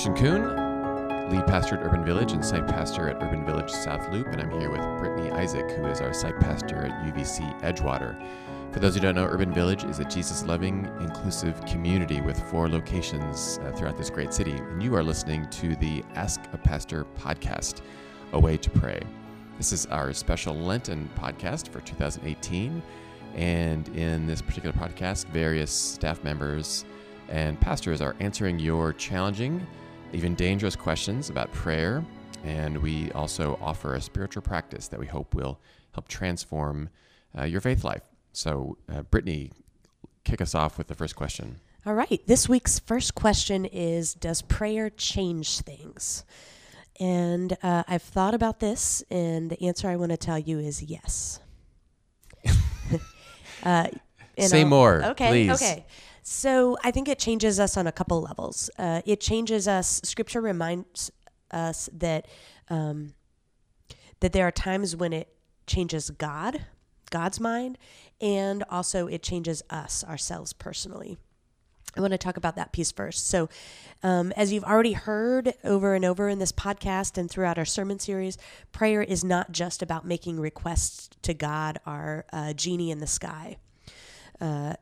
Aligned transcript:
Christian 0.00 0.16
Kuhn, 0.16 1.30
lead 1.30 1.46
pastor 1.46 1.76
at 1.76 1.84
Urban 1.84 2.02
Village 2.06 2.32
and 2.32 2.42
site 2.42 2.66
pastor 2.66 3.10
at 3.10 3.22
Urban 3.22 3.44
Village 3.44 3.70
South 3.70 4.10
Loop, 4.10 4.28
and 4.28 4.40
I'm 4.40 4.50
here 4.58 4.70
with 4.70 4.80
Brittany 4.98 5.30
Isaac, 5.30 5.70
who 5.72 5.84
is 5.88 6.00
our 6.00 6.14
site 6.14 6.40
pastor 6.40 6.86
at 6.86 7.14
UVC 7.14 7.60
Edgewater. 7.60 8.18
For 8.72 8.80
those 8.80 8.94
who 8.94 9.02
don't 9.02 9.14
know, 9.14 9.26
Urban 9.26 9.52
Village 9.52 9.84
is 9.84 9.98
a 9.98 10.06
Jesus 10.06 10.42
loving, 10.46 10.90
inclusive 11.00 11.62
community 11.66 12.22
with 12.22 12.40
four 12.48 12.66
locations 12.66 13.58
uh, 13.58 13.72
throughout 13.72 13.98
this 13.98 14.08
great 14.08 14.32
city. 14.32 14.52
And 14.52 14.82
you 14.82 14.94
are 14.94 15.02
listening 15.02 15.46
to 15.50 15.76
the 15.76 16.02
Ask 16.14 16.40
a 16.54 16.56
Pastor 16.56 17.04
podcast, 17.18 17.82
A 18.32 18.40
Way 18.40 18.56
to 18.56 18.70
Pray. 18.70 19.02
This 19.58 19.70
is 19.70 19.84
our 19.84 20.14
special 20.14 20.54
Lenten 20.54 21.10
podcast 21.14 21.68
for 21.68 21.80
2018. 21.80 22.82
And 23.34 23.86
in 23.90 24.26
this 24.26 24.40
particular 24.40 24.72
podcast, 24.72 25.26
various 25.26 25.70
staff 25.70 26.24
members 26.24 26.86
and 27.28 27.60
pastors 27.60 28.00
are 28.00 28.16
answering 28.18 28.58
your 28.58 28.94
challenging, 28.94 29.66
even 30.12 30.34
dangerous 30.34 30.76
questions 30.76 31.30
about 31.30 31.52
prayer. 31.52 32.04
And 32.44 32.78
we 32.78 33.12
also 33.12 33.58
offer 33.60 33.94
a 33.94 34.00
spiritual 34.00 34.42
practice 34.42 34.88
that 34.88 34.98
we 34.98 35.06
hope 35.06 35.34
will 35.34 35.60
help 35.92 36.08
transform 36.08 36.88
uh, 37.38 37.44
your 37.44 37.60
faith 37.60 37.84
life. 37.84 38.02
So, 38.32 38.78
uh, 38.92 39.02
Brittany, 39.02 39.52
kick 40.24 40.40
us 40.40 40.54
off 40.54 40.78
with 40.78 40.86
the 40.86 40.94
first 40.94 41.16
question. 41.16 41.60
All 41.86 41.94
right. 41.94 42.20
This 42.26 42.48
week's 42.48 42.78
first 42.78 43.14
question 43.14 43.64
is 43.64 44.14
Does 44.14 44.42
prayer 44.42 44.90
change 44.90 45.60
things? 45.60 46.24
And 46.98 47.56
uh, 47.62 47.84
I've 47.88 48.02
thought 48.02 48.34
about 48.34 48.60
this, 48.60 49.02
and 49.10 49.50
the 49.50 49.66
answer 49.66 49.88
I 49.88 49.96
want 49.96 50.10
to 50.10 50.18
tell 50.18 50.38
you 50.38 50.58
is 50.58 50.82
yes. 50.82 51.40
uh, 53.62 53.88
Say 54.38 54.60
I'll, 54.62 54.68
more. 54.68 55.04
Okay. 55.04 55.28
Please. 55.28 55.50
Okay. 55.52 55.86
So 56.32 56.78
I 56.84 56.92
think 56.92 57.08
it 57.08 57.18
changes 57.18 57.58
us 57.58 57.76
on 57.76 57.88
a 57.88 57.92
couple 57.92 58.22
levels. 58.22 58.70
Uh, 58.78 59.02
it 59.04 59.20
changes 59.20 59.66
us. 59.66 60.00
Scripture 60.04 60.40
reminds 60.40 61.10
us 61.50 61.90
that 61.92 62.28
um, 62.68 63.14
that 64.20 64.32
there 64.32 64.46
are 64.46 64.52
times 64.52 64.94
when 64.94 65.12
it 65.12 65.34
changes 65.66 66.08
God, 66.08 66.66
God's 67.10 67.40
mind, 67.40 67.78
and 68.20 68.62
also 68.70 69.08
it 69.08 69.24
changes 69.24 69.64
us 69.70 70.04
ourselves 70.04 70.52
personally. 70.52 71.18
I 71.96 72.00
want 72.00 72.12
to 72.12 72.18
talk 72.18 72.36
about 72.36 72.54
that 72.54 72.70
piece 72.70 72.92
first. 72.92 73.26
So, 73.26 73.48
um, 74.04 74.30
as 74.36 74.52
you've 74.52 74.62
already 74.62 74.92
heard 74.92 75.54
over 75.64 75.94
and 75.94 76.04
over 76.04 76.28
in 76.28 76.38
this 76.38 76.52
podcast 76.52 77.18
and 77.18 77.28
throughout 77.28 77.58
our 77.58 77.64
sermon 77.64 77.98
series, 77.98 78.38
prayer 78.70 79.02
is 79.02 79.24
not 79.24 79.50
just 79.50 79.82
about 79.82 80.06
making 80.06 80.38
requests 80.38 81.10
to 81.22 81.34
God, 81.34 81.80
our 81.86 82.24
uh, 82.32 82.52
genie 82.52 82.92
in 82.92 83.00
the 83.00 83.08
sky. 83.08 83.56
Uh, 84.40 84.74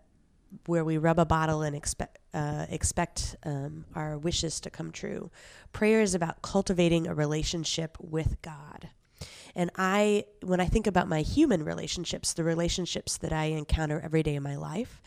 where 0.66 0.84
we 0.84 0.98
rub 0.98 1.18
a 1.18 1.24
bottle 1.24 1.62
and 1.62 1.76
expect 1.76 2.18
uh, 2.34 2.66
expect 2.68 3.36
um, 3.44 3.84
our 3.94 4.18
wishes 4.18 4.60
to 4.60 4.70
come 4.70 4.92
true. 4.92 5.30
Prayer 5.72 6.00
is 6.00 6.14
about 6.14 6.42
cultivating 6.42 7.06
a 7.06 7.14
relationship 7.14 7.96
with 8.00 8.40
God. 8.42 8.90
And 9.54 9.70
I, 9.76 10.24
when 10.42 10.60
I 10.60 10.66
think 10.66 10.86
about 10.86 11.08
my 11.08 11.22
human 11.22 11.64
relationships, 11.64 12.32
the 12.32 12.44
relationships 12.44 13.18
that 13.18 13.32
I 13.32 13.46
encounter 13.46 14.00
every 14.00 14.22
day 14.22 14.36
in 14.36 14.42
my 14.42 14.56
life, 14.56 15.02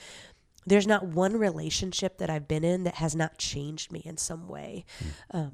there's 0.65 0.87
not 0.87 1.05
one 1.05 1.37
relationship 1.37 2.17
that 2.17 2.29
I've 2.29 2.47
been 2.47 2.63
in 2.63 2.83
that 2.83 2.95
has 2.95 3.15
not 3.15 3.37
changed 3.37 3.91
me 3.91 4.01
in 4.03 4.17
some 4.17 4.47
way. 4.47 4.85
Mm. 4.99 5.39
Um, 5.39 5.51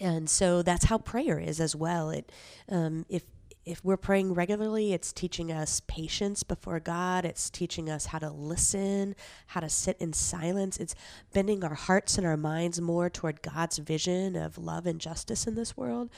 and 0.00 0.28
so 0.28 0.62
that's 0.62 0.86
how 0.86 0.98
prayer 0.98 1.38
is 1.38 1.60
as 1.60 1.76
well. 1.76 2.10
It, 2.10 2.32
um, 2.68 3.06
if 3.08 3.22
if 3.64 3.82
we're 3.82 3.96
praying 3.96 4.34
regularly, 4.34 4.92
it's 4.92 5.12
teaching 5.12 5.50
us 5.50 5.80
patience 5.86 6.42
before 6.42 6.80
God. 6.80 7.24
It's 7.24 7.48
teaching 7.48 7.88
us 7.88 8.06
how 8.06 8.18
to 8.18 8.30
listen, 8.30 9.16
how 9.48 9.60
to 9.60 9.68
sit 9.68 9.96
in 10.00 10.12
silence. 10.12 10.76
It's 10.76 10.94
bending 11.32 11.64
our 11.64 11.74
hearts 11.74 12.18
and 12.18 12.26
our 12.26 12.36
minds 12.36 12.80
more 12.80 13.08
toward 13.08 13.42
God's 13.42 13.78
vision 13.78 14.36
of 14.36 14.58
love 14.58 14.86
and 14.86 15.00
justice 15.00 15.46
in 15.46 15.54
this 15.54 15.76
world. 15.76 16.10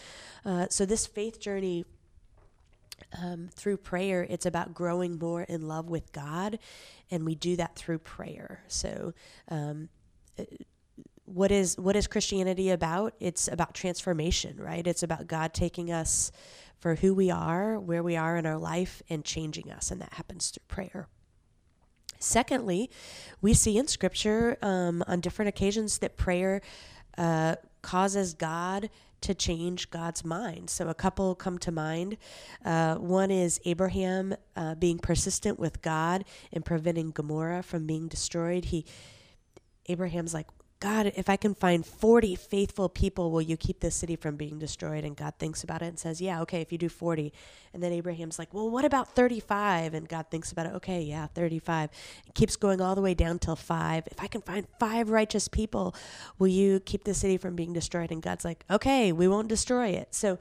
Uh, 0.45 0.67
so, 0.71 0.85
this 0.85 1.06
faith 1.06 1.39
journey 1.39 1.85
um, 3.23 3.49
through 3.53 3.77
prayer, 3.77 4.27
it's 4.29 4.47
about 4.47 4.75
growing 4.75 5.19
more 5.19 5.43
in 5.43 5.69
love 5.69 5.89
with 5.89 6.12
God, 6.12 6.59
and 7.11 7.25
we 7.25 7.35
do 7.37 7.56
that 7.56 7.77
through 7.77 7.99
prayer. 7.99 8.65
So, 8.67 9.15
um, 9.49 9.89
uh, 10.39 10.45
what 11.27 11.51
is 11.51 11.77
what 11.77 11.97
is 11.97 12.06
Christianity 12.06 12.71
about? 12.71 13.15
It's 13.21 13.49
about 13.49 13.75
transformation, 13.75 14.56
right? 14.59 14.87
It's 14.87 15.03
about 15.03 15.27
God 15.27 15.53
taking 15.53 15.91
us 15.91 16.31
for 16.78 16.97
who 16.97 17.14
we 17.14 17.31
are, 17.31 17.78
where 17.78 18.03
we 18.03 18.16
are 18.16 18.37
in 18.37 18.47
our 18.47 18.59
life, 18.59 19.03
and 19.09 19.25
changing 19.25 19.70
us. 19.70 19.91
And 19.91 20.00
that 20.00 20.14
happens 20.14 20.50
through 20.50 20.64
prayer. 20.69 21.09
Secondly, 22.19 22.91
we 23.41 23.54
see 23.54 23.76
in 23.76 23.88
Scripture 23.88 24.56
um, 24.62 25.04
on 25.06 25.20
different 25.20 25.48
occasions 25.48 25.98
that 25.98 26.16
prayer 26.16 26.60
uh, 27.19 27.56
causes 27.82 28.34
God 28.34 28.91
to 29.22 29.34
change 29.34 29.91
God's 29.91 30.25
mind. 30.25 30.70
So, 30.70 30.88
a 30.88 30.94
couple 30.94 31.34
come 31.34 31.59
to 31.59 31.72
mind. 31.72 32.16
Uh, 32.64 32.97
one 32.97 33.31
is 33.31 33.60
Abraham 33.64 34.34
uh, 34.54 34.75
being 34.75 34.98
persistent 34.98 35.58
with 35.58 35.82
God 35.82 36.25
and 36.53 36.64
preventing 36.64 37.10
Gomorrah 37.10 37.62
from 37.62 37.87
being 37.87 38.08
destroyed. 38.08 38.66
He 38.66 38.84
Abraham's 39.88 40.34
like, 40.34 40.47
God, 40.78 41.12
if 41.16 41.31
I 41.31 41.37
can 41.37 41.54
find 41.54 41.87
40 41.87 42.34
faithful 42.37 42.91
people, 42.91 43.31
will 43.31 43.41
you 43.41 43.56
keep 43.56 43.81
this 43.81 43.97
city 43.97 44.14
from 44.14 44.37
being 44.37 44.59
destroyed? 44.59 45.04
And 45.04 45.16
God 45.16 45.34
thinks 45.38 45.64
about 45.64 45.81
it 45.81 45.87
and 45.87 45.98
says, 45.98 46.20
Yeah, 46.20 46.42
okay, 46.42 46.60
if 46.60 46.70
you 46.70 46.76
do 46.76 46.91
40. 46.91 47.32
And 47.72 47.82
then 47.82 47.92
Abraham's 47.92 48.38
like, 48.38 48.53
Well, 48.53 48.69
what 48.69 48.84
about 48.84 49.14
35? 49.14 49.94
And 49.94 50.06
God 50.06 50.26
thinks 50.31 50.53
about 50.53 50.66
it, 50.66 50.75
Okay, 50.75 51.00
yeah, 51.00 51.28
35. 51.28 51.91
It 52.26 52.34
keeps 52.34 52.56
going 52.56 52.82
all 52.82 52.94
the 52.94 53.00
way 53.00 53.14
down 53.14 53.38
till 53.38 53.56
five. 53.56 54.06
If 54.10 54.20
I 54.20 54.26
can 54.26 54.42
find 54.42 54.66
five 54.78 55.09
righteous 55.09 55.48
people, 55.48 55.94
will 56.38 56.48
you 56.48 56.81
keep 56.81 57.04
the 57.04 57.14
city 57.14 57.38
from 57.38 57.56
being 57.56 57.72
destroyed? 57.72 58.12
And 58.12 58.20
God's 58.20 58.44
like, 58.44 58.64
Okay, 58.70 59.12
we 59.12 59.28
won't 59.28 59.48
destroy 59.48 59.88
it. 59.88 60.14
So 60.14 60.38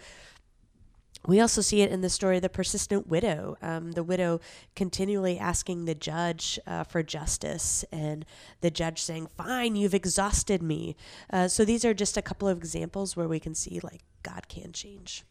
we 1.28 1.40
also 1.40 1.62
see 1.62 1.82
it 1.82 1.92
in 1.92 2.02
the 2.02 2.10
story 2.10 2.38
of 2.38 2.42
the 2.42 2.50
persistent 2.50 3.08
widow, 3.08 3.58
um, 3.62 3.94
the 3.94 4.04
widow 4.04 4.40
continually 4.76 5.40
asking 5.40 5.86
the 5.86 5.96
judge 5.96 6.60
uh, 6.68 6.84
for 6.84 7.04
justice, 7.04 7.84
and 7.92 8.26
the 8.62 8.72
judge 8.72 9.02
saying, 9.02 9.28
Fine, 9.36 9.76
you've 9.76 9.94
exhausted 9.94 10.62
me. 10.62 10.96
Uh, 11.32 11.48
so 11.48 11.66
these 11.66 11.84
are 11.86 11.94
just 11.94 12.18
a 12.18 12.22
couple 12.22 12.48
of 12.48 12.58
examples 12.58 13.16
where 13.16 13.28
we 13.28 13.40
can 13.40 13.56
see 13.56 13.80
like 13.82 14.02
God 14.24 14.48
can 14.48 14.72
change. 14.72 15.24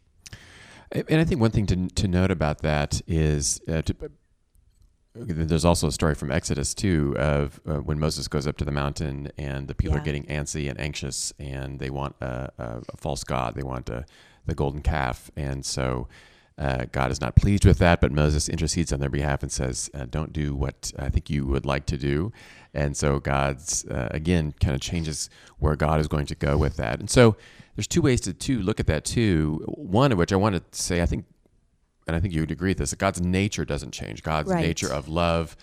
And 0.92 1.20
I 1.20 1.24
think 1.24 1.40
one 1.40 1.50
thing 1.50 1.66
to, 1.66 1.88
to 1.88 2.08
note 2.08 2.30
about 2.30 2.58
that 2.62 3.00
is 3.06 3.60
uh, 3.68 3.82
to, 3.82 3.96
there's 5.14 5.64
also 5.64 5.88
a 5.88 5.92
story 5.92 6.14
from 6.14 6.30
Exodus 6.30 6.74
too 6.74 7.16
of 7.18 7.60
uh, 7.66 7.76
when 7.76 7.98
Moses 7.98 8.28
goes 8.28 8.46
up 8.46 8.56
to 8.58 8.64
the 8.64 8.72
mountain 8.72 9.30
and 9.38 9.68
the 9.68 9.74
people 9.74 9.96
yeah. 9.96 10.02
are 10.02 10.04
getting 10.04 10.24
antsy 10.24 10.68
and 10.68 10.78
anxious 10.80 11.32
and 11.38 11.78
they 11.78 11.90
want 11.90 12.16
a, 12.20 12.52
a, 12.58 12.82
a 12.92 12.96
false 12.96 13.24
god. 13.24 13.54
They 13.54 13.62
want 13.62 13.88
a 13.88 14.04
the 14.46 14.54
golden 14.54 14.82
calf. 14.82 15.30
And 15.36 15.64
so 15.64 16.08
uh, 16.56 16.84
God 16.92 17.10
is 17.10 17.20
not 17.20 17.34
pleased 17.34 17.64
with 17.64 17.78
that, 17.78 18.00
but 18.00 18.12
Moses 18.12 18.48
intercedes 18.48 18.92
on 18.92 19.00
their 19.00 19.08
behalf 19.08 19.42
and 19.42 19.50
says, 19.50 19.90
uh, 19.92 20.06
Don't 20.08 20.32
do 20.32 20.54
what 20.54 20.92
I 20.98 21.08
think 21.08 21.28
you 21.28 21.46
would 21.46 21.66
like 21.66 21.86
to 21.86 21.96
do. 21.96 22.32
And 22.72 22.96
so 22.96 23.18
God's, 23.18 23.84
uh, 23.86 24.08
again, 24.12 24.54
kind 24.60 24.74
of 24.74 24.80
changes 24.80 25.30
where 25.58 25.74
God 25.74 26.00
is 26.00 26.08
going 26.08 26.26
to 26.26 26.34
go 26.34 26.56
with 26.56 26.76
that. 26.76 27.00
And 27.00 27.10
so 27.10 27.36
there's 27.74 27.88
two 27.88 28.02
ways 28.02 28.20
to, 28.22 28.32
to 28.32 28.60
look 28.60 28.78
at 28.78 28.86
that, 28.86 29.04
too. 29.04 29.64
One 29.66 30.12
of 30.12 30.18
which 30.18 30.32
I 30.32 30.36
want 30.36 30.54
to 30.54 30.78
say, 30.78 31.02
I 31.02 31.06
think, 31.06 31.24
and 32.06 32.14
I 32.14 32.20
think 32.20 32.34
you 32.34 32.40
would 32.40 32.52
agree 32.52 32.70
with 32.70 32.78
this, 32.78 32.90
that 32.90 32.98
God's 32.98 33.20
nature 33.20 33.64
doesn't 33.64 33.92
change. 33.92 34.22
God's 34.22 34.50
right. 34.50 34.64
nature 34.64 34.92
of 34.92 35.08
love, 35.08 35.56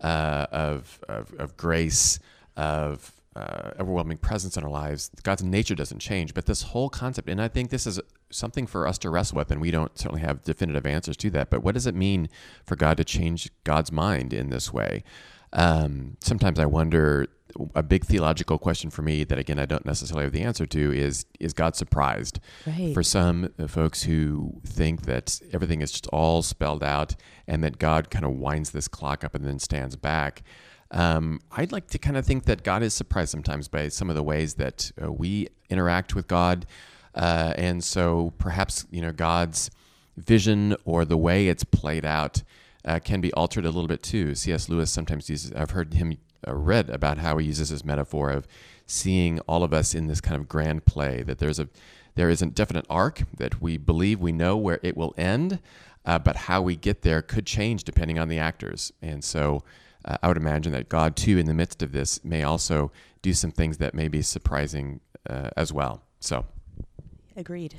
uh, 0.00 0.46
of, 0.52 1.00
of, 1.08 1.34
of 1.38 1.56
grace, 1.56 2.20
of 2.56 3.12
uh, 3.36 3.72
overwhelming 3.78 4.16
presence 4.16 4.56
in 4.56 4.64
our 4.64 4.70
lives, 4.70 5.10
God's 5.22 5.42
nature 5.42 5.74
doesn't 5.74 5.98
change. 5.98 6.32
But 6.32 6.46
this 6.46 6.62
whole 6.62 6.88
concept, 6.88 7.28
and 7.28 7.40
I 7.40 7.48
think 7.48 7.70
this 7.70 7.86
is 7.86 8.00
something 8.30 8.66
for 8.66 8.86
us 8.88 8.96
to 8.98 9.10
wrestle 9.10 9.36
with, 9.36 9.50
and 9.50 9.60
we 9.60 9.70
don't 9.70 9.96
certainly 9.98 10.22
have 10.22 10.42
definitive 10.42 10.86
answers 10.86 11.16
to 11.18 11.30
that. 11.30 11.50
But 11.50 11.62
what 11.62 11.74
does 11.74 11.86
it 11.86 11.94
mean 11.94 12.28
for 12.64 12.76
God 12.76 12.96
to 12.96 13.04
change 13.04 13.50
God's 13.64 13.92
mind 13.92 14.32
in 14.32 14.48
this 14.48 14.72
way? 14.72 15.04
Um, 15.52 16.16
sometimes 16.20 16.58
I 16.58 16.66
wonder. 16.66 17.28
A 17.74 17.82
big 17.82 18.04
theological 18.04 18.58
question 18.58 18.90
for 18.90 19.00
me 19.00 19.24
that 19.24 19.38
again 19.38 19.58
I 19.58 19.64
don't 19.64 19.86
necessarily 19.86 20.24
have 20.24 20.32
the 20.32 20.42
answer 20.42 20.66
to 20.66 20.92
is 20.92 21.24
is 21.40 21.54
God 21.54 21.74
surprised? 21.74 22.38
Right. 22.66 22.92
For 22.92 23.02
some 23.02 23.48
uh, 23.58 23.66
folks 23.66 24.02
who 24.02 24.60
think 24.66 25.06
that 25.06 25.40
everything 25.54 25.80
is 25.80 25.90
just 25.90 26.06
all 26.08 26.42
spelled 26.42 26.82
out 26.82 27.16
and 27.46 27.64
that 27.64 27.78
God 27.78 28.10
kind 28.10 28.26
of 28.26 28.32
winds 28.32 28.72
this 28.72 28.88
clock 28.88 29.24
up 29.24 29.34
and 29.34 29.46
then 29.46 29.58
stands 29.58 29.96
back. 29.96 30.42
Um, 30.90 31.40
I'd 31.52 31.72
like 31.72 31.88
to 31.88 31.98
kind 31.98 32.16
of 32.16 32.24
think 32.24 32.44
that 32.44 32.62
God 32.62 32.82
is 32.82 32.94
surprised 32.94 33.30
sometimes 33.30 33.68
by 33.68 33.88
some 33.88 34.08
of 34.08 34.16
the 34.16 34.22
ways 34.22 34.54
that 34.54 34.90
uh, 35.02 35.12
we 35.12 35.48
interact 35.68 36.14
with 36.14 36.28
God. 36.28 36.66
Uh, 37.14 37.54
and 37.56 37.82
so 37.82 38.32
perhaps, 38.38 38.86
you 38.90 39.00
know, 39.00 39.12
God's 39.12 39.70
vision 40.16 40.76
or 40.84 41.04
the 41.04 41.16
way 41.16 41.48
it's 41.48 41.64
played 41.64 42.04
out 42.04 42.42
uh, 42.84 42.98
can 43.00 43.20
be 43.20 43.32
altered 43.32 43.64
a 43.64 43.70
little 43.70 43.88
bit 43.88 44.02
too. 44.02 44.34
C.S. 44.34 44.68
Lewis 44.68 44.90
sometimes 44.90 45.28
uses, 45.28 45.52
I've 45.52 45.70
heard 45.70 45.94
him 45.94 46.16
uh, 46.46 46.54
read 46.54 46.90
about 46.90 47.18
how 47.18 47.38
he 47.38 47.46
uses 47.46 47.70
this 47.70 47.84
metaphor 47.84 48.30
of 48.30 48.46
seeing 48.86 49.40
all 49.40 49.64
of 49.64 49.72
us 49.72 49.94
in 49.94 50.06
this 50.06 50.20
kind 50.20 50.40
of 50.40 50.48
grand 50.48 50.84
play, 50.84 51.22
that 51.22 51.38
there's 51.38 51.58
a, 51.58 51.68
there 52.14 52.30
is 52.30 52.40
a 52.40 52.46
definite 52.46 52.86
arc 52.88 53.22
that 53.36 53.60
we 53.60 53.76
believe 53.76 54.20
we 54.20 54.32
know 54.32 54.56
where 54.56 54.78
it 54.82 54.96
will 54.96 55.12
end, 55.18 55.58
uh, 56.04 56.18
but 56.18 56.36
how 56.36 56.62
we 56.62 56.76
get 56.76 57.02
there 57.02 57.20
could 57.20 57.46
change 57.46 57.82
depending 57.82 58.18
on 58.18 58.28
the 58.28 58.38
actors. 58.38 58.92
And 59.02 59.24
so, 59.24 59.64
uh, 60.06 60.16
I 60.22 60.28
would 60.28 60.36
imagine 60.36 60.72
that 60.72 60.88
God, 60.88 61.16
too, 61.16 61.38
in 61.38 61.46
the 61.46 61.54
midst 61.54 61.82
of 61.82 61.92
this, 61.92 62.24
may 62.24 62.42
also 62.42 62.92
do 63.22 63.32
some 63.32 63.50
things 63.50 63.78
that 63.78 63.94
may 63.94 64.08
be 64.08 64.22
surprising 64.22 65.00
uh, 65.28 65.50
as 65.56 65.72
well. 65.72 66.02
So, 66.20 66.44
agreed. 67.36 67.76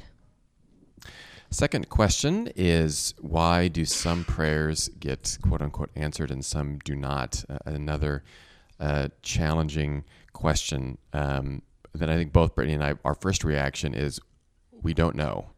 Second 1.49 1.87
question 1.87 2.49
is 2.55 3.13
why 3.19 3.69
do 3.69 3.85
some 3.85 4.25
prayers 4.25 4.89
get 4.99 5.37
quote 5.41 5.61
unquote 5.61 5.91
answered 5.95 6.29
and 6.29 6.43
some 6.43 6.79
do 6.79 6.95
not? 6.95 7.45
Uh, 7.49 7.57
another 7.65 8.23
uh, 8.79 9.07
challenging 9.21 10.03
question 10.33 10.97
um, 11.13 11.61
that 11.93 12.09
I 12.09 12.15
think 12.15 12.33
both 12.33 12.53
Brittany 12.53 12.73
and 12.73 12.83
I, 12.83 12.95
our 13.05 13.15
first 13.15 13.43
reaction 13.45 13.93
is 13.93 14.19
we 14.83 14.93
don't 14.93 15.15
know. 15.15 15.49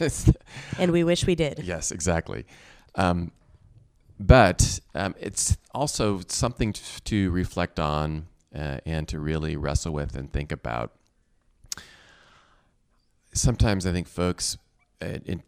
and 0.78 0.92
we 0.92 1.04
wish 1.04 1.26
we 1.26 1.34
did. 1.34 1.60
Yes, 1.64 1.90
exactly. 1.90 2.46
Um, 2.94 3.32
but 4.22 4.78
um, 4.94 5.14
it's 5.18 5.58
also 5.72 6.20
something 6.28 6.72
to, 6.72 7.02
to 7.02 7.30
reflect 7.30 7.80
on 7.80 8.26
uh, 8.54 8.78
and 8.86 9.08
to 9.08 9.18
really 9.18 9.56
wrestle 9.56 9.92
with 9.92 10.14
and 10.14 10.32
think 10.32 10.52
about. 10.52 10.92
Sometimes 13.34 13.84
I 13.86 13.92
think 13.92 14.06
folks 14.06 14.56
uh, 15.02 15.18
in, 15.24 15.42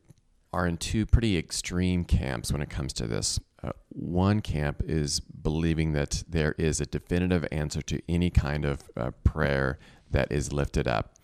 are 0.53 0.67
in 0.67 0.76
two 0.76 1.06
pretty 1.06 1.37
extreme 1.37 2.05
camps 2.05 2.50
when 2.50 2.62
it 2.62 2.71
comes 2.71 2.93
to 2.94 3.06
this. 3.06 3.38
Uh, 3.62 3.73
one 3.91 4.41
camp 4.41 4.82
is 4.85 5.20
believing 5.20 5.93
that 5.93 6.25
there 6.29 6.55
is 6.59 6.81
a 6.81 6.87
definitive 6.87 7.47
answer 7.53 7.81
to 7.82 8.00
any 8.09 8.31
kind 8.31 8.65
of 8.65 8.82
uh, 8.97 9.11
prayer 9.23 9.79
that 10.11 10.32
is 10.32 10.53
lifted 10.53 10.88
up. 10.88 11.15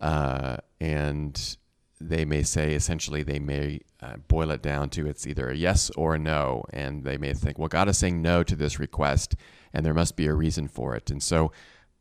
Uh, 0.00 0.56
and 0.80 1.56
they 2.00 2.24
may 2.24 2.42
say 2.42 2.74
essentially 2.74 3.22
they 3.22 3.38
may 3.38 3.80
uh, 4.00 4.16
boil 4.28 4.50
it 4.50 4.62
down 4.62 4.88
to 4.88 5.06
it's 5.06 5.26
either 5.26 5.48
a 5.48 5.56
yes 5.56 5.90
or 5.90 6.14
a 6.14 6.18
no 6.18 6.64
and 6.72 7.04
they 7.04 7.16
may 7.16 7.34
think 7.34 7.58
well 7.58 7.68
god 7.68 7.88
is 7.88 7.98
saying 7.98 8.22
no 8.22 8.42
to 8.42 8.54
this 8.54 8.78
request 8.78 9.34
and 9.72 9.84
there 9.84 9.94
must 9.94 10.16
be 10.16 10.26
a 10.26 10.34
reason 10.34 10.66
for 10.68 10.94
it. 10.94 11.10
And 11.10 11.22
so 11.22 11.52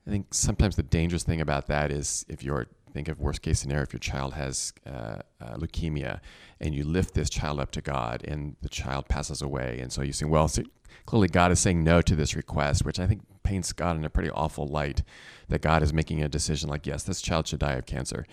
i 0.06 0.10
think 0.10 0.34
sometimes 0.34 0.76
the 0.76 0.84
dangerous 0.84 1.24
thing 1.24 1.42
about 1.42 1.68
that 1.68 1.92
is 1.92 2.26
if 2.30 2.44
you're 2.44 2.68
think 2.94 3.10
of 3.10 3.20
worst 3.20 3.42
case 3.42 3.60
scenario 3.60 3.84
if 3.84 3.94
your 3.94 4.00
child 4.00 4.34
has 4.34 4.74
uh, 4.88 5.18
uh, 5.42 5.56
leukemia 5.58 6.20
and 6.62 6.74
you 6.74 6.84
lift 6.84 7.14
this 7.14 7.30
child 7.30 7.60
up 7.60 7.70
to 7.72 7.82
god 7.82 8.24
and 8.26 8.56
the 8.62 8.70
child 8.70 9.08
passes 9.08 9.42
away 9.42 9.80
and 9.82 9.92
so 9.92 10.02
you 10.02 10.14
say 10.14 10.26
well 10.26 10.48
so 10.48 10.64
clearly 11.06 11.28
god 11.28 11.52
is 11.52 11.60
saying 11.60 11.84
no 11.84 12.02
to 12.02 12.16
this 12.16 12.36
request 12.36 12.86
which 12.86 13.00
i 13.00 13.06
think 13.06 13.22
paints 13.44 13.74
god 13.74 13.98
in 13.98 14.06
a 14.06 14.10
pretty 14.10 14.30
awful 14.32 14.66
light 14.66 15.04
that 15.50 15.62
god 15.62 15.84
is 15.84 15.94
making 15.94 16.24
a 16.24 16.30
decision 16.30 16.70
like 16.70 16.88
yes 16.88 17.04
this 17.04 17.22
child 17.22 17.46
should 17.46 17.60
die 17.60 17.74
of 17.74 17.86
cancer 17.86 18.26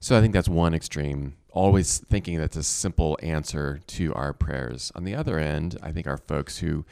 so 0.00 0.16
I 0.16 0.20
think 0.20 0.32
that's 0.32 0.48
one 0.48 0.74
extreme, 0.74 1.36
always 1.50 1.98
thinking 1.98 2.38
that's 2.38 2.56
a 2.56 2.62
simple 2.62 3.18
answer 3.22 3.80
to 3.86 4.14
our 4.14 4.32
prayers. 4.32 4.92
On 4.94 5.04
the 5.04 5.14
other 5.14 5.38
end, 5.38 5.78
I 5.82 5.92
think 5.92 6.06
are 6.06 6.16
folks 6.16 6.58
who 6.58 6.84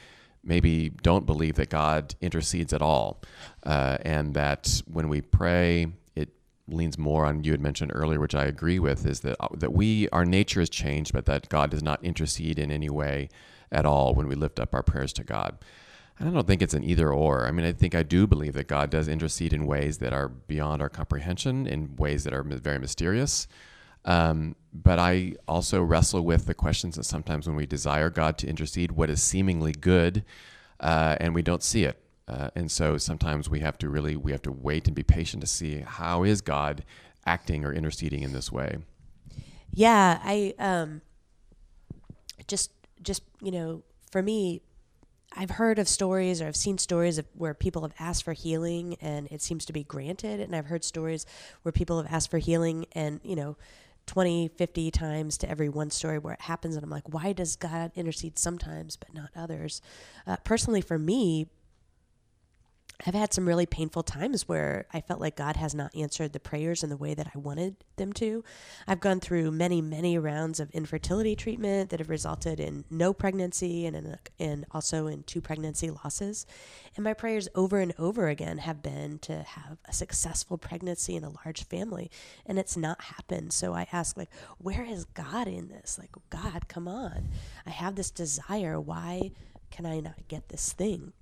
maybe 0.43 0.89
don't 0.89 1.25
believe 1.25 1.55
that 1.55 1.69
God 1.69 2.15
intercedes 2.21 2.73
at 2.73 2.81
all, 2.81 3.21
uh, 3.63 3.97
and 4.01 4.33
that 4.33 4.81
when 4.91 5.09
we 5.09 5.21
pray, 5.21 5.87
it 6.15 6.29
leans 6.67 6.97
more 6.97 7.25
on 7.25 7.43
you 7.43 7.51
had 7.51 7.61
mentioned 7.61 7.91
earlier, 7.93 8.19
which 8.19 8.35
I 8.35 8.45
agree 8.45 8.79
with, 8.79 9.05
is 9.05 9.21
that 9.21 9.35
uh, 9.39 9.47
that 9.53 9.73
we 9.73 10.09
our 10.09 10.25
nature 10.25 10.61
is 10.61 10.69
changed, 10.69 11.13
but 11.13 11.25
that 11.25 11.49
God 11.49 11.69
does 11.69 11.83
not 11.83 12.03
intercede 12.03 12.59
in 12.59 12.71
any 12.71 12.89
way 12.89 13.29
at 13.71 13.85
all 13.85 14.13
when 14.13 14.27
we 14.27 14.35
lift 14.35 14.59
up 14.59 14.73
our 14.73 14.83
prayers 14.83 15.13
to 15.13 15.23
God. 15.23 15.57
I 16.19 16.25
don't 16.25 16.47
think 16.47 16.61
it's 16.61 16.73
an 16.73 16.83
either 16.83 17.11
or. 17.11 17.45
I 17.47 17.51
mean, 17.51 17.65
I 17.65 17.73
think 17.73 17.93
I 17.93 18.01
do 18.01 18.25
believe 18.25 18.53
that 18.53 18.67
God 18.67 18.89
does 18.89 19.07
intercede 19.07 19.53
in 19.53 19.67
ways 19.67 19.99
that 19.99 20.13
are 20.13 20.27
beyond 20.27 20.81
our 20.81 20.89
comprehension, 20.89 21.67
in 21.67 21.95
ways 21.95 22.23
that 22.23 22.33
are 22.33 22.43
very 22.43 22.79
mysterious. 22.79 23.47
Um, 24.03 24.55
but 24.73 24.99
I 24.99 25.33
also 25.47 25.83
wrestle 25.83 26.21
with 26.21 26.45
the 26.45 26.53
questions 26.53 26.95
that 26.95 27.03
sometimes 27.03 27.45
when 27.45 27.55
we 27.55 27.65
desire 27.65 28.09
God 28.09 28.37
to 28.39 28.47
intercede, 28.47 28.93
what 28.93 29.09
is 29.09 29.21
seemingly 29.21 29.73
good, 29.73 30.23
uh, 30.79 31.17
and 31.19 31.35
we 31.35 31.41
don't 31.41 31.61
see 31.61 31.83
it. 31.83 32.01
Uh, 32.27 32.49
and 32.55 32.71
so 32.71 32.97
sometimes 32.97 33.49
we 33.49 33.59
have 33.59 33.77
to 33.77 33.89
really 33.89 34.15
we 34.15 34.31
have 34.31 34.41
to 34.41 34.51
wait 34.51 34.87
and 34.87 34.95
be 34.95 35.03
patient 35.03 35.41
to 35.41 35.47
see 35.47 35.79
how 35.79 36.23
is 36.23 36.41
God 36.41 36.83
acting 37.25 37.63
or 37.63 37.73
interceding 37.73 38.21
in 38.21 38.33
this 38.33 38.51
way. 38.51 38.77
Yeah, 39.71 40.19
I 40.23 40.53
um, 40.59 41.01
just 42.47 42.71
just 43.01 43.23
you 43.41 43.51
know 43.51 43.83
for 44.11 44.21
me 44.21 44.61
I've 45.33 45.51
heard 45.51 45.77
of 45.77 45.87
stories 45.87 46.41
or 46.41 46.47
I've 46.47 46.55
seen 46.55 46.77
stories 46.77 47.17
of 47.17 47.25
where 47.33 47.53
people 47.53 47.83
have 47.83 47.93
asked 47.99 48.23
for 48.23 48.33
healing 48.33 48.95
and 49.01 49.27
it 49.29 49.41
seems 49.41 49.65
to 49.65 49.73
be 49.73 49.83
granted. 49.83 50.39
And 50.39 50.55
I've 50.55 50.67
heard 50.67 50.83
stories 50.83 51.25
where 51.61 51.71
people 51.71 52.01
have 52.01 52.11
asked 52.11 52.31
for 52.31 52.37
healing 52.37 52.85
and, 52.93 53.19
you 53.23 53.35
know, 53.35 53.57
20, 54.07 54.47
50 54.47 54.89
times 54.91 55.37
to 55.37 55.49
every 55.49 55.69
one 55.69 55.91
story 55.91 56.17
where 56.17 56.33
it 56.33 56.41
happens. 56.41 56.75
And 56.75 56.83
I'm 56.83 56.89
like, 56.89 57.13
why 57.13 57.33
does 57.33 57.55
God 57.55 57.91
intercede 57.95 58.39
sometimes 58.39 58.95
but 58.95 59.13
not 59.13 59.29
others? 59.35 59.81
Uh, 60.25 60.37
personally, 60.43 60.81
for 60.81 60.97
me, 60.97 61.47
I've 63.05 63.13
had 63.13 63.31
some 63.31 63.47
really 63.47 63.67
painful 63.67 64.01
times 64.01 64.47
where 64.47 64.87
I 64.91 65.01
felt 65.01 65.21
like 65.21 65.35
God 65.35 65.55
has 65.55 65.75
not 65.75 65.95
answered 65.95 66.33
the 66.33 66.39
prayers 66.39 66.83
in 66.83 66.89
the 66.89 66.97
way 66.97 67.13
that 67.13 67.29
I 67.33 67.37
wanted 67.37 67.75
them 67.95 68.11
to. 68.13 68.43
I've 68.87 68.99
gone 68.99 69.19
through 69.19 69.51
many, 69.51 69.81
many 69.81 70.17
rounds 70.17 70.59
of 70.59 70.71
infertility 70.71 71.35
treatment 71.35 71.91
that 71.91 71.99
have 71.99 72.09
resulted 72.09 72.59
in 72.59 72.85
no 72.89 73.13
pregnancy 73.13 73.85
and 73.85 73.95
in, 73.95 74.17
and 74.39 74.65
also 74.71 75.05
in 75.05 75.23
two 75.23 75.41
pregnancy 75.41 75.91
losses. 75.91 76.47
And 76.95 77.03
my 77.03 77.13
prayers 77.13 77.47
over 77.53 77.79
and 77.79 77.93
over 77.99 78.29
again 78.29 78.57
have 78.57 78.81
been 78.81 79.19
to 79.19 79.43
have 79.43 79.77
a 79.85 79.93
successful 79.93 80.57
pregnancy 80.57 81.15
and 81.15 81.25
a 81.25 81.33
large 81.45 81.65
family, 81.65 82.09
and 82.47 82.57
it's 82.57 82.75
not 82.75 82.99
happened. 82.99 83.53
So 83.53 83.73
I 83.75 83.85
ask, 83.91 84.17
like, 84.17 84.31
where 84.57 84.83
is 84.83 85.05
God 85.05 85.47
in 85.47 85.67
this? 85.67 85.99
Like, 85.99 86.11
God, 86.31 86.67
come 86.67 86.87
on! 86.87 87.29
I 87.65 87.69
have 87.69 87.95
this 87.95 88.09
desire. 88.09 88.79
Why 88.79 89.31
can 89.69 89.85
I 89.85 89.99
not 89.99 90.27
get 90.27 90.49
this 90.49 90.73
thing? 90.73 91.13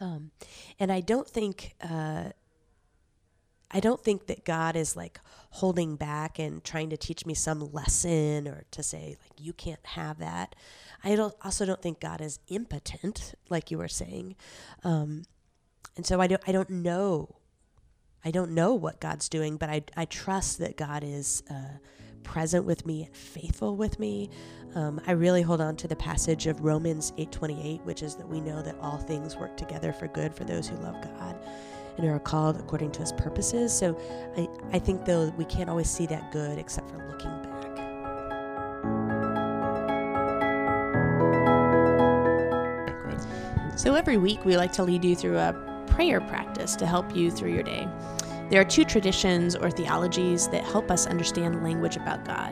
Um, 0.00 0.30
and 0.78 0.92
I 0.92 1.00
don't 1.00 1.28
think 1.28 1.74
uh, 1.82 2.30
I 3.70 3.80
don't 3.80 4.02
think 4.02 4.26
that 4.26 4.44
God 4.44 4.76
is 4.76 4.96
like 4.96 5.20
holding 5.50 5.96
back 5.96 6.38
and 6.38 6.62
trying 6.62 6.90
to 6.90 6.96
teach 6.96 7.26
me 7.26 7.34
some 7.34 7.72
lesson 7.72 8.48
or 8.48 8.64
to 8.70 8.82
say 8.82 9.16
like 9.20 9.40
you 9.40 9.52
can't 9.52 9.84
have 9.84 10.18
that. 10.18 10.54
I 11.04 11.14
don't 11.16 11.34
also 11.44 11.66
don't 11.66 11.82
think 11.82 12.00
God 12.00 12.20
is 12.20 12.38
impotent, 12.48 13.34
like 13.50 13.70
you 13.70 13.78
were 13.78 13.88
saying, 13.88 14.36
um, 14.84 15.24
and 15.96 16.06
so 16.06 16.20
I 16.20 16.26
don't 16.26 16.42
I 16.46 16.52
don't 16.52 16.70
know. 16.70 17.36
I 18.24 18.30
don't 18.30 18.50
know 18.50 18.74
what 18.74 19.00
God's 19.00 19.28
doing, 19.28 19.56
but 19.56 19.68
I 19.68 19.82
I 19.96 20.04
trust 20.04 20.58
that 20.58 20.76
God 20.76 21.02
is. 21.04 21.42
Uh, 21.50 21.78
present 22.28 22.66
with 22.66 22.84
me 22.84 23.04
and 23.04 23.16
faithful 23.16 23.74
with 23.74 23.98
me. 23.98 24.28
Um, 24.74 25.00
I 25.06 25.12
really 25.12 25.40
hold 25.40 25.62
on 25.62 25.76
to 25.76 25.88
the 25.88 25.96
passage 25.96 26.46
of 26.46 26.62
Romans 26.62 27.14
8:28, 27.16 27.82
which 27.84 28.02
is 28.02 28.16
that 28.16 28.28
we 28.28 28.42
know 28.42 28.60
that 28.60 28.76
all 28.82 28.98
things 28.98 29.34
work 29.34 29.56
together 29.56 29.94
for 29.94 30.08
good 30.08 30.34
for 30.34 30.44
those 30.44 30.68
who 30.68 30.76
love 30.76 31.00
God 31.02 31.38
and 31.96 32.06
are 32.06 32.18
called 32.18 32.56
according 32.58 32.92
to 32.92 33.00
His 33.00 33.12
purposes. 33.12 33.72
So 33.72 33.98
I, 34.36 34.46
I 34.76 34.78
think 34.78 35.06
though 35.06 35.30
we 35.38 35.46
can't 35.46 35.70
always 35.70 35.88
see 35.88 36.04
that 36.06 36.30
good 36.30 36.58
except 36.58 36.90
for 36.90 36.98
looking 37.08 37.30
back. 37.30 37.54
So 43.78 43.94
every 43.94 44.18
week 44.18 44.44
we 44.44 44.56
like 44.56 44.72
to 44.72 44.82
lead 44.82 45.02
you 45.02 45.16
through 45.16 45.38
a 45.38 45.84
prayer 45.86 46.20
practice 46.20 46.76
to 46.76 46.86
help 46.86 47.16
you 47.16 47.30
through 47.30 47.54
your 47.54 47.62
day. 47.62 47.88
There 48.50 48.60
are 48.62 48.64
two 48.64 48.86
traditions 48.86 49.54
or 49.54 49.70
theologies 49.70 50.48
that 50.48 50.64
help 50.64 50.90
us 50.90 51.06
understand 51.06 51.62
language 51.62 51.96
about 51.96 52.24
God. 52.24 52.50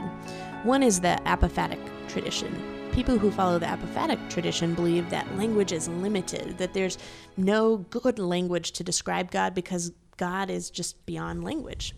One 0.62 0.83
is 0.83 1.00
the 1.00 1.19
apophatic 1.25 1.81
tradition. 2.07 2.55
People 2.93 3.17
who 3.17 3.31
follow 3.31 3.59
the 3.59 3.65
apophatic 3.65 4.29
tradition 4.29 4.75
believe 4.75 5.09
that 5.09 5.37
language 5.38 5.73
is 5.73 5.88
limited, 5.88 6.59
that 6.59 6.75
there's 6.75 6.99
no 7.38 7.79
good 7.79 8.19
language 8.19 8.73
to 8.73 8.85
describe 8.85 9.31
God 9.31 9.55
because 9.55 9.93
God 10.19 10.50
is 10.50 10.69
just 10.69 11.05
beyond 11.07 11.43
language. 11.45 11.95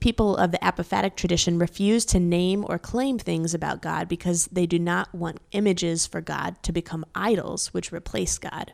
People 0.00 0.36
of 0.38 0.50
the 0.50 0.58
apophatic 0.58 1.14
tradition 1.14 1.58
refuse 1.58 2.06
to 2.06 2.18
name 2.18 2.64
or 2.66 2.78
claim 2.78 3.18
things 3.18 3.52
about 3.52 3.82
God 3.82 4.08
because 4.08 4.46
they 4.46 4.66
do 4.66 4.78
not 4.78 5.14
want 5.14 5.40
images 5.52 6.06
for 6.06 6.22
God 6.22 6.62
to 6.62 6.72
become 6.72 7.04
idols 7.14 7.74
which 7.74 7.92
replace 7.92 8.38
God. 8.38 8.72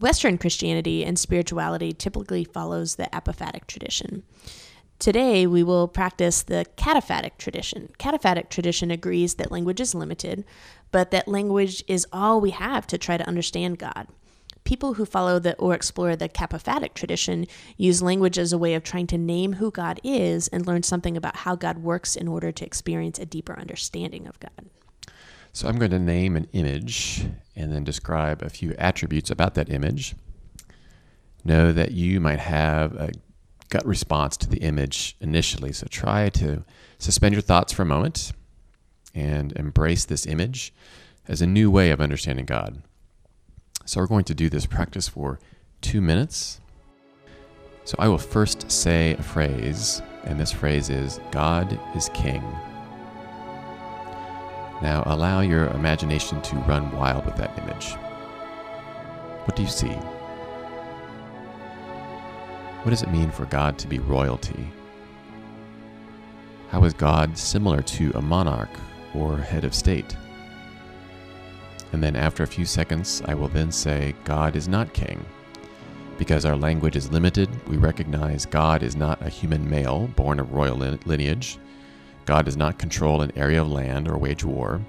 Western 0.00 0.38
Christianity 0.38 1.04
and 1.04 1.18
spirituality 1.18 1.92
typically 1.92 2.44
follows 2.44 2.94
the 2.96 3.08
apophatic 3.12 3.66
tradition. 3.66 4.22
Today, 4.98 5.46
we 5.46 5.62
will 5.62 5.86
practice 5.88 6.42
the 6.42 6.66
cataphatic 6.76 7.38
tradition. 7.38 7.90
Cataphatic 7.98 8.48
tradition 8.48 8.90
agrees 8.90 9.34
that 9.34 9.52
language 9.52 9.80
is 9.80 9.94
limited, 9.94 10.44
but 10.90 11.10
that 11.10 11.28
language 11.28 11.84
is 11.86 12.06
all 12.12 12.40
we 12.40 12.50
have 12.50 12.86
to 12.88 12.98
try 12.98 13.16
to 13.16 13.26
understand 13.26 13.78
God. 13.78 14.08
People 14.64 14.94
who 14.94 15.04
follow 15.04 15.38
the 15.38 15.56
or 15.56 15.74
explore 15.74 16.14
the 16.14 16.28
cataphatic 16.28 16.94
tradition 16.94 17.46
use 17.76 18.02
language 18.02 18.38
as 18.38 18.52
a 18.52 18.58
way 18.58 18.74
of 18.74 18.82
trying 18.82 19.06
to 19.08 19.18
name 19.18 19.54
who 19.54 19.70
God 19.70 20.00
is 20.04 20.48
and 20.48 20.66
learn 20.66 20.82
something 20.82 21.16
about 21.16 21.36
how 21.36 21.56
God 21.56 21.78
works 21.78 22.16
in 22.16 22.28
order 22.28 22.52
to 22.52 22.66
experience 22.66 23.18
a 23.18 23.26
deeper 23.26 23.58
understanding 23.58 24.26
of 24.26 24.38
God. 24.40 24.68
So 25.52 25.68
I'm 25.68 25.78
going 25.78 25.90
to 25.90 25.98
name 25.98 26.36
an 26.36 26.48
image 26.52 27.26
and 27.56 27.72
then 27.72 27.84
describe 27.84 28.42
a 28.42 28.48
few 28.48 28.74
attributes 28.78 29.30
about 29.30 29.54
that 29.54 29.70
image. 29.70 30.14
Know 31.44 31.72
that 31.72 31.92
you 31.92 32.20
might 32.20 32.38
have 32.38 32.94
a 32.94 33.10
gut 33.70 33.86
response 33.86 34.36
to 34.38 34.48
the 34.48 34.58
image 34.58 35.16
initially. 35.20 35.72
So 35.72 35.86
try 35.90 36.28
to 36.30 36.64
suspend 36.98 37.34
your 37.34 37.42
thoughts 37.42 37.72
for 37.72 37.82
a 37.82 37.86
moment 37.86 38.32
and 39.14 39.52
embrace 39.52 40.04
this 40.04 40.26
image 40.26 40.72
as 41.26 41.42
a 41.42 41.46
new 41.46 41.70
way 41.70 41.90
of 41.90 42.00
understanding 42.00 42.46
God. 42.46 42.82
So 43.84 44.00
we're 44.00 44.06
going 44.06 44.24
to 44.24 44.34
do 44.34 44.48
this 44.48 44.66
practice 44.66 45.08
for 45.08 45.38
two 45.80 46.00
minutes. 46.00 46.60
So 47.84 47.96
I 47.98 48.08
will 48.08 48.18
first 48.18 48.70
say 48.70 49.14
a 49.14 49.22
phrase, 49.22 50.02
and 50.24 50.38
this 50.38 50.52
phrase 50.52 50.90
is 50.90 51.20
God 51.30 51.78
is 51.96 52.10
King. 52.12 52.42
Now 54.80 55.02
allow 55.06 55.40
your 55.40 55.66
imagination 55.68 56.40
to 56.42 56.56
run 56.56 56.92
wild 56.92 57.26
with 57.26 57.36
that 57.36 57.58
image. 57.58 57.94
What 59.44 59.56
do 59.56 59.62
you 59.62 59.68
see? 59.68 59.96
What 62.82 62.90
does 62.90 63.02
it 63.02 63.10
mean 63.10 63.30
for 63.30 63.44
God 63.46 63.76
to 63.78 63.88
be 63.88 63.98
royalty? 63.98 64.70
How 66.70 66.84
is 66.84 66.92
God 66.92 67.36
similar 67.36 67.82
to 67.82 68.12
a 68.14 68.22
monarch 68.22 68.70
or 69.14 69.38
head 69.38 69.64
of 69.64 69.74
state? 69.74 70.16
And 71.92 72.02
then 72.02 72.14
after 72.14 72.42
a 72.42 72.46
few 72.46 72.64
seconds, 72.64 73.22
I 73.24 73.34
will 73.34 73.48
then 73.48 73.72
say, 73.72 74.14
God 74.24 74.54
is 74.54 74.68
not 74.68 74.92
king. 74.92 75.24
Because 76.18 76.44
our 76.44 76.56
language 76.56 76.94
is 76.94 77.10
limited, 77.10 77.48
we 77.68 77.78
recognize 77.78 78.44
God 78.44 78.82
is 78.82 78.94
not 78.96 79.22
a 79.22 79.28
human 79.28 79.68
male 79.68 80.08
born 80.14 80.38
of 80.38 80.52
royal 80.52 80.76
lineage. 80.76 81.58
God 82.28 82.44
does 82.44 82.58
not 82.58 82.78
control 82.78 83.22
an 83.22 83.32
area 83.36 83.62
of 83.62 83.72
land 83.72 84.06
or 84.06 84.18
wage 84.18 84.44
war. 84.44 84.82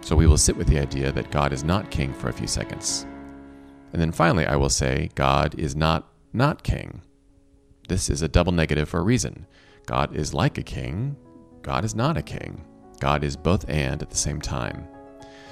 So 0.00 0.16
we 0.16 0.26
will 0.26 0.38
sit 0.38 0.56
with 0.56 0.68
the 0.68 0.78
idea 0.78 1.12
that 1.12 1.30
God 1.30 1.52
is 1.52 1.64
not 1.64 1.90
king 1.90 2.14
for 2.14 2.30
a 2.30 2.32
few 2.32 2.46
seconds. 2.46 3.06
And 3.92 4.00
then 4.00 4.10
finally, 4.10 4.46
I 4.46 4.56
will 4.56 4.70
say, 4.70 5.10
God 5.14 5.54
is 5.58 5.76
not 5.76 6.08
not 6.32 6.62
king. 6.62 7.02
This 7.90 8.08
is 8.08 8.22
a 8.22 8.28
double 8.28 8.52
negative 8.52 8.88
for 8.88 9.00
a 9.00 9.04
reason. 9.04 9.46
God 9.84 10.16
is 10.16 10.32
like 10.32 10.56
a 10.56 10.62
king, 10.62 11.14
God 11.60 11.84
is 11.84 11.94
not 11.94 12.16
a 12.16 12.22
king. 12.22 12.64
God 13.00 13.22
is 13.22 13.36
both 13.36 13.68
and 13.68 14.00
at 14.00 14.08
the 14.08 14.16
same 14.16 14.40
time. 14.40 14.88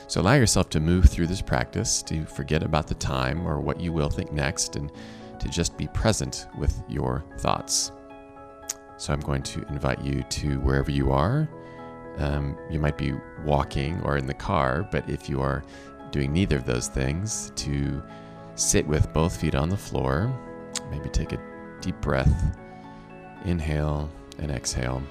So 0.06 0.22
allow 0.22 0.36
yourself 0.36 0.70
to 0.70 0.80
move 0.80 1.04
through 1.04 1.26
this 1.26 1.42
practice, 1.42 2.02
to 2.04 2.24
forget 2.24 2.62
about 2.62 2.86
the 2.86 2.94
time 2.94 3.46
or 3.46 3.60
what 3.60 3.78
you 3.78 3.92
will 3.92 4.08
think 4.08 4.32
next, 4.32 4.76
and 4.76 4.90
to 5.38 5.50
just 5.50 5.76
be 5.76 5.86
present 5.88 6.46
with 6.56 6.82
your 6.88 7.26
thoughts. 7.40 7.92
So 9.00 9.12
I'm 9.12 9.20
going 9.20 9.42
to 9.44 9.62
invite 9.68 10.02
you 10.02 10.22
to 10.22 10.60
wherever 10.60 10.90
you 10.90 11.10
are. 11.10 11.48
Um, 12.18 12.56
you 12.70 12.78
might 12.78 12.98
be 12.98 13.14
walking 13.44 14.00
or 14.02 14.18
in 14.18 14.26
the 14.26 14.34
car, 14.34 14.86
but 14.92 15.08
if 15.08 15.28
you 15.28 15.40
are 15.40 15.64
doing 16.10 16.32
neither 16.32 16.56
of 16.56 16.66
those 16.66 16.88
things, 16.88 17.50
to 17.56 18.02
sit 18.56 18.86
with 18.86 19.12
both 19.12 19.40
feet 19.40 19.54
on 19.54 19.70
the 19.70 19.76
floor, 19.76 20.30
maybe 20.90 21.08
take 21.08 21.32
a 21.32 21.40
deep 21.80 21.98
breath, 22.02 22.56
inhale 23.46 24.10
and 24.38 24.50
exhale. 24.50 25.02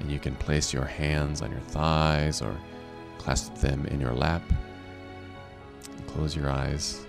And 0.00 0.10
you 0.10 0.18
can 0.18 0.36
place 0.36 0.74
your 0.74 0.84
hands 0.84 1.40
on 1.40 1.50
your 1.50 1.60
thighs 1.60 2.42
or 2.42 2.54
Clasp 3.24 3.54
them 3.54 3.86
in 3.86 4.02
your 4.02 4.12
lap. 4.12 4.42
Close 6.08 6.36
your 6.36 6.50
eyes. 6.50 7.06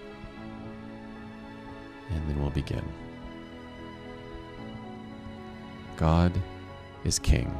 And 2.10 2.30
then 2.30 2.40
we'll 2.40 2.52
begin. 2.52 2.84
God 5.98 6.32
is 7.04 7.20
King. 7.20 7.52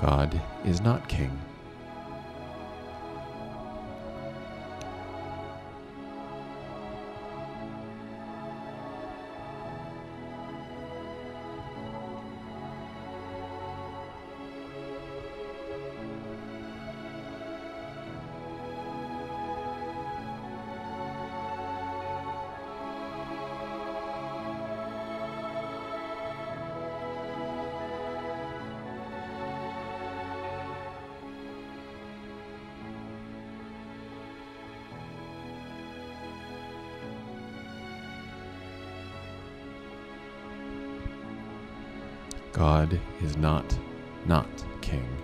God 0.00 0.40
is 0.64 0.80
not 0.80 1.06
king. 1.10 1.30
God 42.52 43.00
is 43.22 43.36
not 43.36 43.64
not 44.26 44.48
king. 44.80 45.19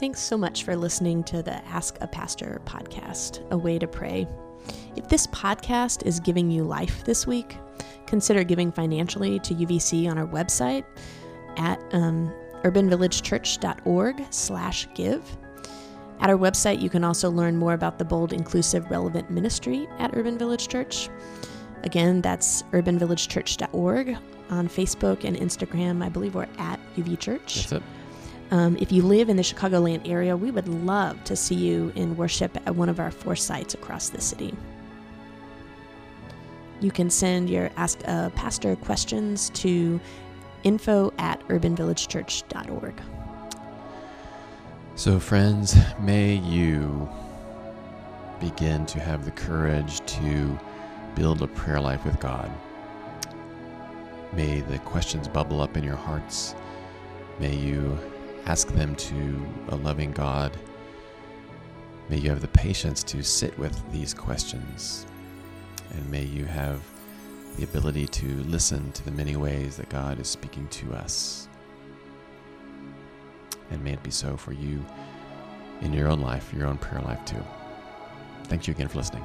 Thanks 0.00 0.20
so 0.22 0.38
much 0.38 0.64
for 0.64 0.76
listening 0.76 1.22
to 1.24 1.42
the 1.42 1.62
Ask 1.66 1.98
a 2.00 2.06
Pastor 2.06 2.62
podcast, 2.64 3.46
A 3.50 3.58
Way 3.58 3.78
to 3.78 3.86
Pray. 3.86 4.26
If 4.96 5.10
this 5.10 5.26
podcast 5.26 6.06
is 6.06 6.18
giving 6.20 6.50
you 6.50 6.64
life 6.64 7.04
this 7.04 7.26
week, 7.26 7.58
consider 8.06 8.42
giving 8.42 8.72
financially 8.72 9.38
to 9.40 9.54
UVC 9.54 10.10
on 10.10 10.16
our 10.16 10.26
website 10.26 10.86
at 11.58 11.78
um, 11.92 12.32
urbanvillagechurch.org 12.62 14.24
slash 14.30 14.88
give. 14.94 15.22
At 16.20 16.30
our 16.30 16.38
website, 16.38 16.80
you 16.80 16.88
can 16.88 17.04
also 17.04 17.30
learn 17.30 17.58
more 17.58 17.74
about 17.74 17.98
the 17.98 18.04
bold, 18.06 18.32
inclusive, 18.32 18.90
relevant 18.90 19.30
ministry 19.30 19.86
at 19.98 20.16
Urban 20.16 20.38
Village 20.38 20.68
Church. 20.68 21.10
Again, 21.82 22.22
that's 22.22 22.62
urbanvillagechurch.org. 22.72 24.16
On 24.48 24.66
Facebook 24.66 25.24
and 25.24 25.36
Instagram, 25.36 26.02
I 26.02 26.08
believe 26.08 26.34
we're 26.34 26.48
at 26.56 26.80
UV 26.96 27.18
Church. 27.18 27.54
That's 27.68 27.72
it. 27.72 27.82
Um, 28.50 28.76
if 28.78 28.90
you 28.90 29.02
live 29.02 29.28
in 29.28 29.36
the 29.36 29.42
Chicagoland 29.42 30.08
area, 30.08 30.36
we 30.36 30.50
would 30.50 30.66
love 30.66 31.22
to 31.24 31.36
see 31.36 31.54
you 31.54 31.92
in 31.94 32.16
worship 32.16 32.56
at 32.66 32.74
one 32.74 32.88
of 32.88 32.98
our 32.98 33.10
four 33.10 33.36
sites 33.36 33.74
across 33.74 34.08
the 34.08 34.20
city. 34.20 34.54
You 36.80 36.90
can 36.90 37.10
send 37.10 37.48
your 37.48 37.70
Ask 37.76 38.00
a 38.04 38.32
Pastor 38.34 38.74
questions 38.74 39.50
to 39.50 40.00
info 40.64 41.12
at 41.18 41.46
urbanvillagechurch.org. 41.48 42.94
So, 44.96 45.20
friends, 45.20 45.76
may 46.00 46.34
you 46.34 47.08
begin 48.40 48.84
to 48.86 48.98
have 48.98 49.24
the 49.24 49.30
courage 49.30 50.00
to 50.06 50.58
build 51.14 51.42
a 51.42 51.46
prayer 51.46 51.80
life 51.80 52.04
with 52.04 52.18
God. 52.18 52.50
May 54.32 54.60
the 54.60 54.78
questions 54.80 55.28
bubble 55.28 55.60
up 55.60 55.76
in 55.76 55.84
your 55.84 55.96
hearts. 55.96 56.54
May 57.38 57.54
you 57.54 57.98
Ask 58.46 58.68
them 58.68 58.94
to 58.96 59.46
a 59.68 59.76
loving 59.76 60.12
God. 60.12 60.56
May 62.08 62.18
you 62.18 62.30
have 62.30 62.40
the 62.40 62.48
patience 62.48 63.02
to 63.04 63.22
sit 63.22 63.56
with 63.58 63.80
these 63.92 64.12
questions. 64.12 65.06
And 65.92 66.10
may 66.10 66.24
you 66.24 66.44
have 66.44 66.82
the 67.56 67.64
ability 67.64 68.06
to 68.06 68.26
listen 68.44 68.92
to 68.92 69.04
the 69.04 69.10
many 69.10 69.36
ways 69.36 69.76
that 69.76 69.88
God 69.88 70.20
is 70.20 70.28
speaking 70.28 70.66
to 70.68 70.92
us. 70.94 71.48
And 73.70 73.82
may 73.84 73.92
it 73.92 74.02
be 74.02 74.10
so 74.10 74.36
for 74.36 74.52
you 74.52 74.84
in 75.82 75.92
your 75.92 76.08
own 76.08 76.20
life, 76.20 76.52
your 76.52 76.66
own 76.66 76.78
prayer 76.78 77.02
life 77.02 77.24
too. 77.24 77.44
Thank 78.44 78.66
you 78.66 78.72
again 78.72 78.88
for 78.88 78.98
listening. 78.98 79.24